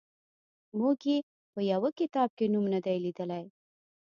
[0.79, 1.17] موږ یې
[1.53, 3.45] په یوه کتاب کې نوم نه دی لیدلی.